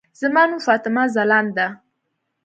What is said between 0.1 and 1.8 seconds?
زما نوم فاطمه ځلاند ده.